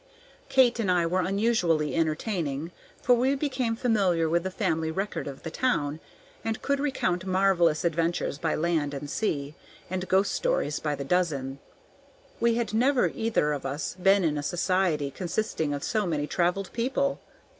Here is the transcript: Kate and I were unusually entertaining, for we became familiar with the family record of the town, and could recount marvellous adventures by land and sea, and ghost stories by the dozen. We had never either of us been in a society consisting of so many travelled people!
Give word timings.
Kate 0.49 0.79
and 0.79 0.89
I 0.89 1.05
were 1.05 1.19
unusually 1.19 1.93
entertaining, 1.93 2.71
for 3.03 3.13
we 3.13 3.35
became 3.35 3.75
familiar 3.75 4.27
with 4.27 4.41
the 4.41 4.49
family 4.49 4.89
record 4.89 5.27
of 5.27 5.43
the 5.43 5.51
town, 5.51 5.99
and 6.43 6.59
could 6.63 6.79
recount 6.79 7.27
marvellous 7.27 7.85
adventures 7.85 8.39
by 8.39 8.55
land 8.55 8.95
and 8.95 9.07
sea, 9.07 9.53
and 9.91 10.07
ghost 10.09 10.31
stories 10.31 10.79
by 10.79 10.95
the 10.95 11.05
dozen. 11.05 11.59
We 12.39 12.55
had 12.55 12.73
never 12.73 13.09
either 13.09 13.53
of 13.53 13.63
us 13.63 13.95
been 14.01 14.23
in 14.23 14.39
a 14.39 14.41
society 14.41 15.11
consisting 15.11 15.71
of 15.71 15.83
so 15.83 16.07
many 16.07 16.25
travelled 16.25 16.73
people! 16.73 17.19